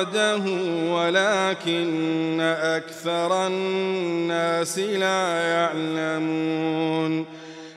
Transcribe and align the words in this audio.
وعده 0.00 0.44
ولكن 0.92 2.40
أكثر 2.40 3.46
الناس 3.46 4.78
لا 4.78 5.42
يعلمون 5.42 7.26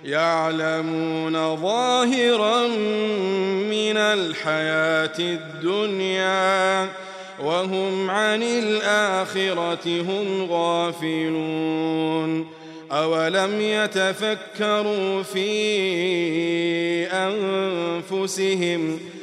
يعلمون 0.06 1.56
ظاهرا 1.56 2.68
من 3.68 3.98
الحياة 3.98 5.20
الدنيا 5.20 6.88
وهم 7.40 8.10
عن 8.10 8.44
الآخرة 8.44 10.02
هم 10.02 10.52
غافلون 10.52 12.48
أولم 12.92 13.62
يتفكروا 13.62 15.24
في 15.24 15.48
أنفسهم؟ 17.08 19.00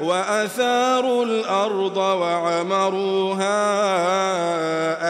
وأثاروا 0.00 1.24
الأرض 1.24 1.96
وعمروها 1.96 3.54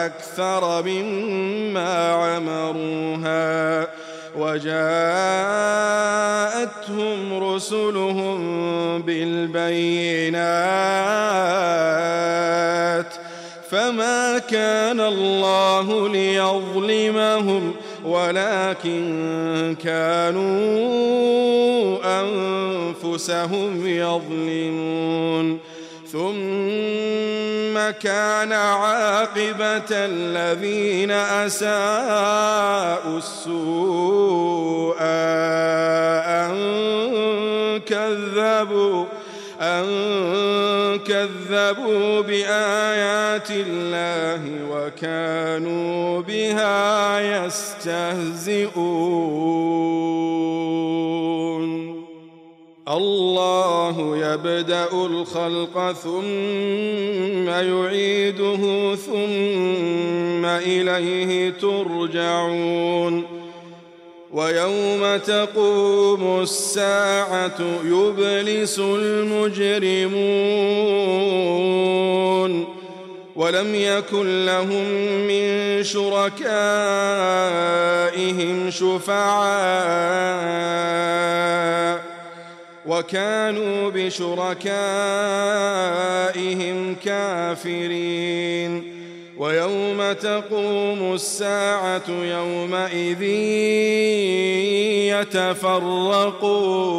أكثر 0.07 0.83
مما 0.83 2.13
عمروها 2.13 3.89
وجاءتهم 4.37 4.75
رسلهم 7.45 9.03
بالبينات 9.03 10.35
فما 13.71 14.39
كان 14.39 15.01
الله 15.01 16.09
ليظلمهم 16.09 17.75
ولكن 18.05 19.77
كانوا 19.85 20.55
أنفسهم 22.21 23.87
يظلمون. 23.87 25.59
ثم 26.15 27.75
كان 27.91 28.53
عاقبة 28.53 29.91
الذين 29.91 31.11
أساءوا 31.11 33.19
السوء 33.19 34.97
أن 35.01 36.55
كذبوا 37.87 39.05
أن 39.61 39.85
كذبوا 41.07 42.21
بآيات 42.21 43.51
الله 43.51 44.43
وكانوا 44.71 46.21
بها 46.21 47.21
يستهزئون. 47.45 48.75
الله 52.89 54.17
يبدأ 54.17 54.93
الخلق 54.93 55.93
ثم 55.93 57.49
يعيده 57.49 58.95
ثم 58.95 60.45
إليه 60.45 61.51
ترجعون. 61.51 63.34
ويوم 64.35 65.17
تقوم 65.17 66.41
الساعة 66.43 67.61
يبلس 67.85 68.79
المجرمون 68.79 70.15
ولم 73.37 73.75
يكن 73.75 74.47
لهم 74.47 74.85
من 75.29 75.83
شركائهم 75.85 76.31
شفعاء 78.71 79.25
وكانوا 82.87 83.91
بشركائهم 83.91 84.55
كافرين 87.05 88.94
ويوم 89.39 90.13
تقوم 90.13 91.15
الساعة 91.15 92.09
يومئذ 92.09 93.23
يتفرقون. 95.21 96.95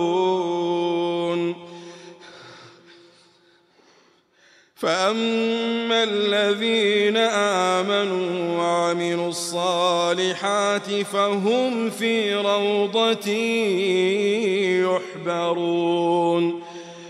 فأما 4.75 6.03
الذين 6.03 7.17
آمنوا 7.17 8.57
وعملوا 8.57 9.29
الصالحات 9.29 10.89
فهم 11.01 11.89
في 11.89 12.35
روضة 12.35 13.29
يحبرون. 15.25 16.64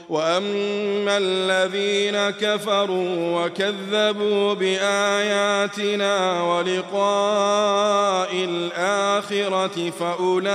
واما 0.10 1.18
الذين 1.18 2.30
كفروا 2.30 3.46
وكذبوا 3.46 4.54
باياتنا 4.54 6.44
ولقاء 6.44 8.30
الاخره 8.34 9.90
فاولئك 9.90 10.46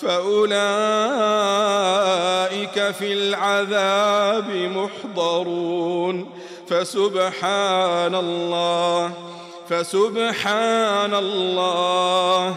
فاولئك 0.00 0.86
في 2.98 3.12
العذاب 3.12 4.50
محضرون 4.50 6.30
فسبحان 6.68 8.14
الله 8.14 9.12
فسبحان 9.68 11.14
الله 11.14 12.56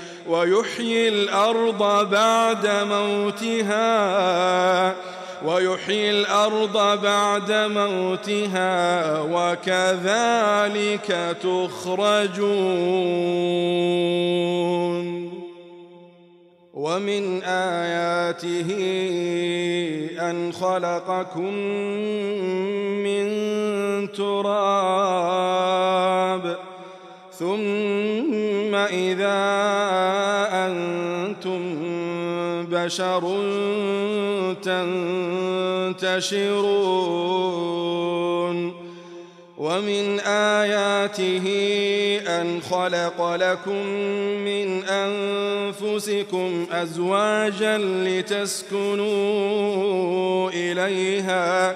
ويحيي 0.27 1.09
الأرض 1.09 2.09
بعد 2.09 2.67
موتها 2.67 3.81
ويحيي 5.45 6.09
الأرض 6.09 7.01
بعد 7.01 7.51
موتها 7.51 9.19
وكذلك 9.21 11.09
تخرجون. 11.43 12.81
ومن 16.73 17.43
آياته 17.43 18.69
أن 20.19 20.53
خلقكم 20.53 21.53
من 23.03 23.27
تراب. 24.11 25.51
ثم 27.39 28.75
إذا 28.75 29.41
أنتم 30.51 31.61
بشر 32.71 33.21
تنتشرون 36.01 37.51
ومن 39.57 40.19
آياته 40.19 41.47
أن 42.27 42.61
خلق 42.61 43.35
لكم 43.35 43.85
من 44.45 44.83
أنفسكم 44.83 46.65
أزواجا 46.71 47.77
لتسكنوا 47.77 49.11
إليها 50.49 51.75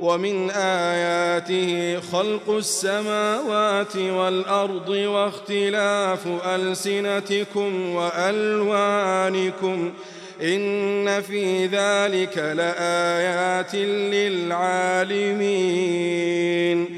ومن 0.00 0.50
آياته 0.50 2.00
خلق 2.12 2.50
السماوات 2.50 3.96
والأرض 3.96 4.88
واختلاف 4.88 6.26
ألسنتكم 6.46 7.94
وألوانكم 7.94 9.92
إن 10.42 11.22
في 11.22 11.66
ذلك 11.66 12.38
لآيات 12.38 13.74
للعالمين 15.34 16.97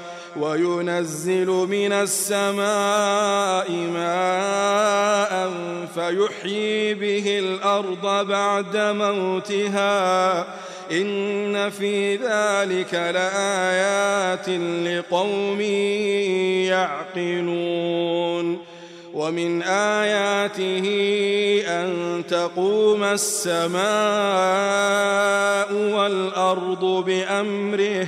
وينزل 0.39 1.47
من 1.47 1.93
السماء 1.93 3.71
ماء 3.71 5.51
فيحيي 5.95 6.93
به 6.93 7.39
الأرض 7.39 8.27
بعد 8.27 8.77
موتها. 8.77 10.45
إن 10.91 11.69
في 11.69 12.15
ذلك 12.15 12.93
لآيات 12.93 14.49
لقوم 14.87 15.61
يعقلون. 17.21 18.71
ومن 19.13 19.61
آياته 19.63 20.87
أن 21.67 22.23
تقوم 22.29 23.03
السماء 23.03 23.81
والأرض 25.73 26.85
بأمره 26.85 28.07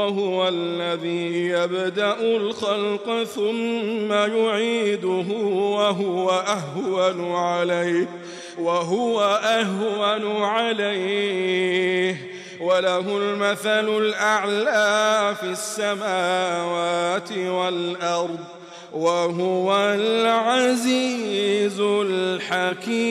وهو 0.00 0.48
الذي 0.48 1.48
يبدأ 1.48 2.16
الخلق 2.20 3.22
ثم 3.22 4.12
يعيده 4.12 5.26
وهو 5.46 6.30
أهون 6.30 7.32
عليه 7.34 8.08
وهو 8.58 9.22
أهون 9.44 10.42
عليه. 10.42 12.16
وله 12.60 13.18
المثل 13.18 13.88
الأعلى 13.98 15.34
في 15.40 15.46
السماوات 15.46 17.32
والأرض 17.32 18.38
وهو 18.92 19.76
العزيز 19.94 21.80
الحكيم. 21.80 23.10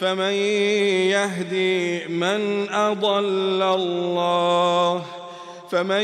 فمن 0.00 0.32
يهدي 1.12 2.06
من 2.08 2.68
أضل 2.70 3.62
الله 3.62 5.02
فمن 5.70 6.02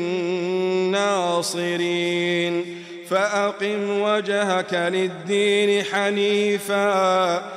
ناصرين 0.91 2.65
فأقم 3.09 4.01
وجهك 4.01 4.74
للدين 4.74 5.83
حنيفا 5.83 7.56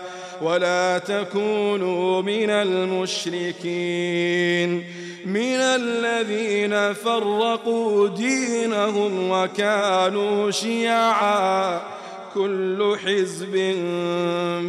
ولا 0.41 0.97
تكونوا 0.97 2.21
من 2.21 2.49
المشركين. 2.49 3.63
من 5.25 5.55
الذين 5.55 6.93
فرقوا 6.93 8.07
دينهم 8.07 9.31
وكانوا 9.31 10.51
شيعا. 10.51 11.81
كل 12.35 12.95
حزب 13.05 13.75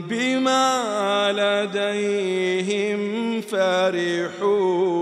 بما 0.09 1.33
لديهم 1.33 3.41
فرحون 3.41 5.02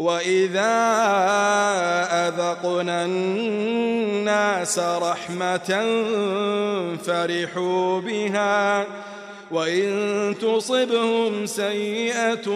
وإذا 0.00 0.76
أذقنا 2.28 3.04
الناس 3.04 4.78
رحمة 4.78 5.84
فرحوا 7.04 8.00
بها 8.00 8.86
وإن 9.50 10.34
تصبهم 10.40 11.46
سيئة 11.46 12.50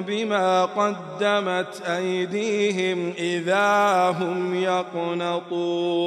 بما 0.00 0.64
قدمت 0.64 1.82
أيديهم 1.86 3.12
إذا 3.18 4.08
هم 4.20 4.54
يقنطون 4.62 6.06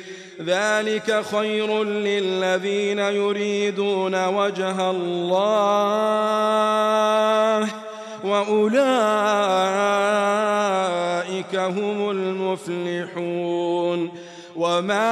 ذلك 0.45 1.23
خير 1.31 1.83
للذين 1.83 2.99
يريدون 2.99 4.27
وجه 4.27 4.89
الله 4.89 5.81
وأولئك 8.23 8.81
هم 11.55 12.09
المفلحون 12.09 14.11
وما 14.55 15.03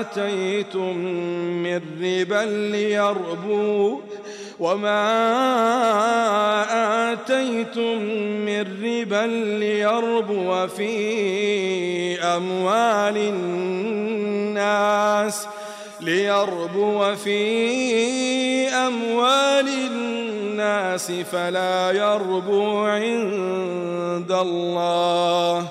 آتيتم 0.00 0.96
من 1.62 1.80
ربا 2.02 2.70
ليربوا 2.70 3.98
وما 4.60 5.02
آتيتم 7.12 8.02
من 8.46 8.60
ربا 8.84 9.26
ليربو 9.58 10.66
في 10.66 12.20
أموال 12.20 13.16
الناس 14.48 15.46
ليربو 16.00 17.14
في 17.14 18.68
أموال 18.68 19.68
الناس 19.68 21.12
فلا 21.12 21.90
يربو 21.90 22.84
عند 22.84 24.32
الله 24.32 25.68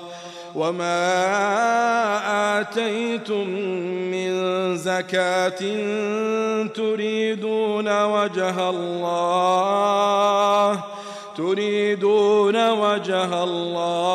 وما 0.58 1.00
آتيتم 2.60 3.48
من 4.10 4.30
زكاة 4.76 5.58
تريدون 6.74 8.02
وجه 8.04 8.70
الله 8.70 9.88
تريدون 11.36 12.70
وجه 12.70 13.42
الله 13.44 14.08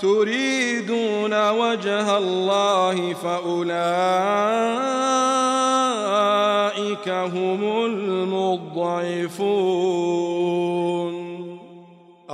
تريدون 0.00 1.50
وجه 1.50 2.16
الله 2.16 3.14
فأولئك 3.14 3.66
هم 7.08 7.84
المضعفون 7.84 9.46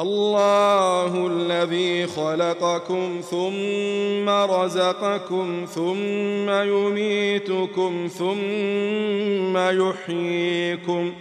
الله 0.02 1.26
الذي 1.26 2.06
خلقكم 2.06 3.20
ثم 3.30 4.28
رزقكم 4.28 5.66
ثم 5.74 6.50
يميتكم 6.50 8.08
ثم 8.18 9.58
يحييكم 9.58 11.12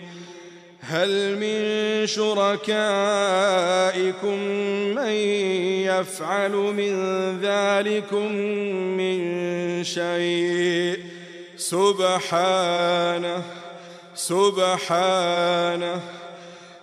هل 0.82 1.38
من 1.38 1.62
شركائكم 2.08 2.70
من 4.96 5.12
يفعل 5.86 6.52
من 6.52 6.94
ذلكم 7.42 8.32
من 8.98 9.20
شيء؟ 9.84 11.00
سبحانه 11.58 13.42
سبحانه. 14.16 16.02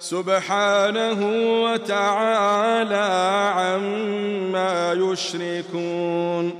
سبحانه 0.00 1.20
وتعالى 1.62 3.08
عما 3.56 4.92
يشركون. 4.92 6.54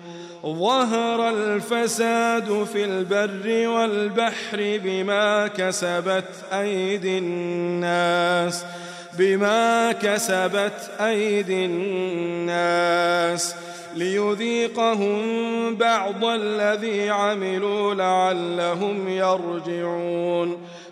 ظهر 0.47 1.29
الفساد 1.29 2.67
في 2.73 2.85
البر 2.85 3.69
والبحر 3.69 4.81
بما 4.85 5.47
كسبت 5.47 6.25
أيدي 6.53 7.19
الناس 7.19 8.65
بما 9.19 9.93
كسبت 9.93 10.91
أيدي 11.01 11.65
الناس. 11.65 13.55
ليذيقهم 13.95 15.19
بعض 15.77 16.25
الذي 16.25 17.11
عملوا 17.11 17.95
لعلهم 17.95 19.09
يرجعون. 19.09 20.59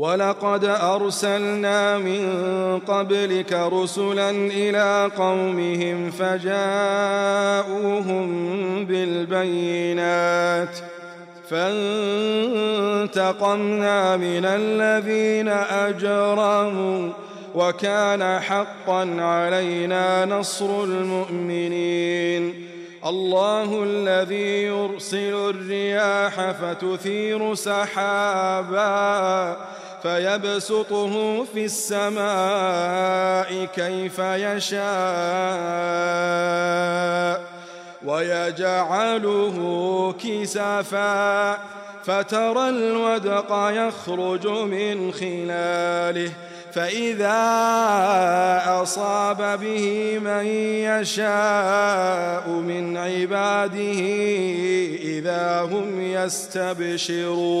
ولقد 0.00 0.64
أرسلنا 0.64 1.98
من 1.98 2.22
قبلك 2.78 3.52
رسلا 3.52 4.30
إلى 4.30 5.10
قومهم 5.16 6.10
فجاءوهم 6.10 6.64
بالبينات 8.84 10.78
فانتقمنا 11.50 11.76
من 14.16 14.44
الذين 14.44 15.48
أجرموا 15.48 17.10
وكان 17.54 18.40
حقا 18.40 19.16
علينا 19.20 20.24
نصر 20.24 20.84
المؤمنين 20.84 22.70
الله 23.06 23.82
الذي 23.82 24.62
يرسل 24.62 25.50
الرياح 25.50 26.50
فتثير 26.50 27.54
سحابا 27.54 29.56
فيبسطه 30.02 31.44
في 31.44 31.64
السماء 31.64 33.64
كيف 33.64 34.18
يشاء 34.18 34.80
ويجعله 38.04 39.56
كسفا 40.24 41.58
فترى 42.04 42.68
الودق 42.68 43.70
يخرج 43.70 44.46
من 44.46 45.12
خلاله 45.12 46.32
فإذا 46.72 47.42
أصاب 48.82 49.60
به 49.60 50.18
من 50.18 50.46
يشاء 50.86 52.48
من 52.48 52.96
عباده 52.96 54.00
إذا 55.02 55.60
هم 55.60 56.00
يستبشرون 56.00 57.60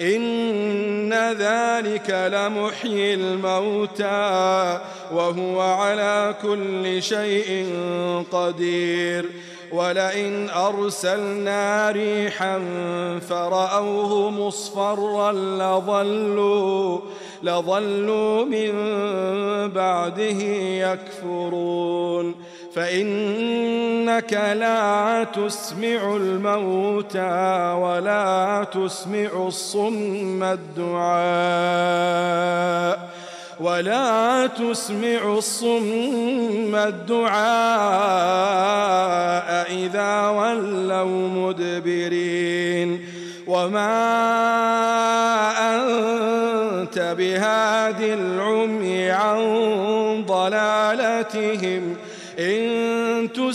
إن 0.00 1.14
ذلك 1.14 2.10
لمحيي 2.10 3.14
الموتى 3.14 4.80
وهو 5.12 5.60
على 5.60 6.34
كل 6.42 7.02
شيء 7.02 7.66
قدير. 8.32 9.26
ولئن 9.72 10.50
أرسلنا 10.50 11.90
ريحا 11.90 12.60
فرأوه 13.28 14.30
مصفرا 14.30 15.32
لظلوا 15.32 17.00
لظلوا 17.42 18.44
من 18.44 18.72
بعده 19.70 20.40
يكفرون. 20.86 22.34
فإنك 22.74 24.32
لا 24.32 25.24
تسمع 25.24 26.16
الموتى 26.16 27.72
ولا 27.78 28.66
تسمع 28.72 29.46
الصم 29.46 30.42
الدعاء 30.42 31.04
ولا 33.60 34.46
تسمع 34.46 35.34
الصم 35.38 36.74
الدعاء 36.74 37.44
إذا 39.72 40.28
ولوا 40.28 41.28
مدبرين 41.28 43.04
وما 43.46 43.94
أنت 45.74 46.98
بهاد 47.18 48.00
العمي 48.00 49.10
عن 49.10 50.24
ضلالتهم 50.26 51.96
إن 52.38 52.63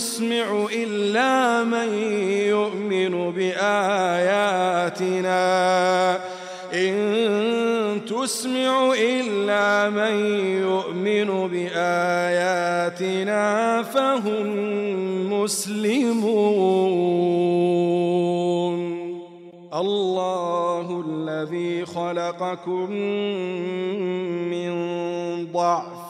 تسمع 0.00 0.48
إلا 0.72 1.64
من 1.64 1.92
يؤمن 2.48 3.32
بآياتنا. 3.36 3.80
إن 6.74 8.00
تسمع 8.08 8.92
إلا 8.96 9.90
من 9.90 10.14
يؤمن 10.64 11.48
بآياتنا 11.48 13.44
فهم 13.82 14.46
مسلمون. 15.32 16.20
الله 19.74 21.04
الذي 21.08 21.86
خلقكم 21.86 22.90
من 24.48 24.72
ضعف 25.52 26.09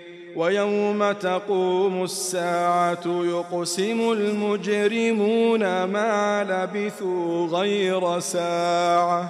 ويوم 0.35 1.11
تقوم 1.11 2.03
الساعة 2.03 3.03
يقسم 3.05 4.11
المجرمون 4.11 5.83
ما 5.83 6.43
لبثوا 6.43 7.47
غير 7.47 8.19
ساعة. 8.19 9.29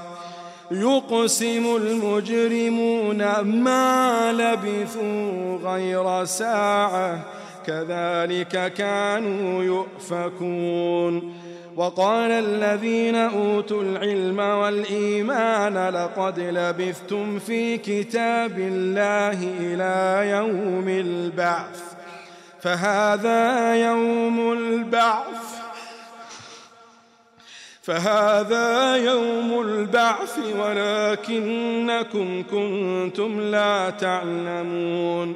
يقسم 0.72 1.76
المجرمون 1.76 3.40
ما 3.42 4.32
لبثوا 4.32 5.58
غير 5.64 6.26
ساعة. 6.26 7.20
كذلك 7.68 8.74
كانوا 8.74 9.64
يؤفكون. 9.64 11.41
وقال 11.76 12.32
الذين 12.32 13.16
أوتوا 13.16 13.84
العلم 13.84 14.40
والإيمان 14.40 15.90
لقد 15.90 16.40
لبثتم 16.40 17.40
في 17.40 17.78
كتاب 17.78 18.60
الله 18.60 19.40
إلى 19.60 20.30
يوم 20.30 20.90
البعث. 20.90 21.82
فهذا 22.62 23.76
يوم 23.76 24.54
البعث. 24.54 25.62
فهذا 27.82 28.96
يوم 28.96 29.62
البعث 29.62 30.40
ولكنكم 30.60 32.44
كنتم 32.52 33.42
لا 33.42 33.90
تعلمون. 33.90 35.36